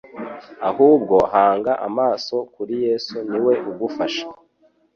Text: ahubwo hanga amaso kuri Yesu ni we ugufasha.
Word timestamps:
ahubwo 0.69 1.15
hanga 1.33 1.71
amaso 1.87 2.35
kuri 2.53 2.75
Yesu 2.85 3.15
ni 3.29 3.39
we 3.45 3.53
ugufasha. 3.69 4.25